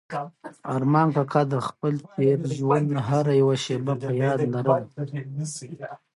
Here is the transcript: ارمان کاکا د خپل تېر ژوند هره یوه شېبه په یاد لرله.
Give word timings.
ارمان 0.75 1.07
کاکا 1.15 1.41
د 1.53 1.55
خپل 1.67 1.93
تېر 2.15 2.37
ژوند 2.57 2.89
هره 3.07 3.33
یوه 3.41 3.55
شېبه 3.63 3.93
په 4.01 4.09
یاد 4.21 4.39
لرله. 4.53 4.75